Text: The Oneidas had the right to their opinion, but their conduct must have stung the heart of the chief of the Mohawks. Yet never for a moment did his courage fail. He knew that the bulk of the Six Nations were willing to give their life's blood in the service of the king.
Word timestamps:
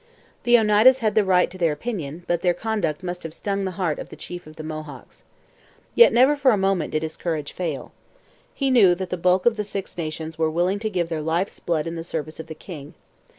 The 0.45 0.55
Oneidas 0.57 1.01
had 1.01 1.13
the 1.13 1.23
right 1.23 1.51
to 1.51 1.59
their 1.59 1.71
opinion, 1.71 2.23
but 2.25 2.41
their 2.41 2.55
conduct 2.55 3.03
must 3.03 3.21
have 3.21 3.35
stung 3.35 3.65
the 3.65 3.69
heart 3.77 3.99
of 3.99 4.09
the 4.09 4.15
chief 4.15 4.47
of 4.47 4.55
the 4.55 4.63
Mohawks. 4.63 5.25
Yet 5.93 6.11
never 6.11 6.35
for 6.35 6.49
a 6.49 6.57
moment 6.57 6.93
did 6.93 7.03
his 7.03 7.15
courage 7.15 7.51
fail. 7.51 7.91
He 8.51 8.71
knew 8.71 8.95
that 8.95 9.11
the 9.11 9.15
bulk 9.15 9.45
of 9.45 9.57
the 9.57 9.63
Six 9.63 9.95
Nations 9.99 10.39
were 10.39 10.49
willing 10.49 10.79
to 10.79 10.89
give 10.89 11.09
their 11.09 11.21
life's 11.21 11.59
blood 11.59 11.85
in 11.85 11.93
the 11.97 12.03
service 12.03 12.39
of 12.39 12.47
the 12.47 12.55
king. 12.55 12.95